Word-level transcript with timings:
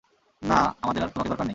না, 0.41 0.59
আমাদের 0.81 1.03
আর 1.03 1.09
তোমাকে 1.09 1.29
দরকার 1.29 1.45
নেই। 1.45 1.49